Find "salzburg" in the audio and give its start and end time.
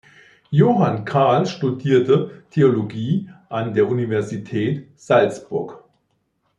4.99-5.83